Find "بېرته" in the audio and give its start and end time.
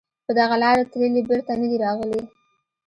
1.29-1.51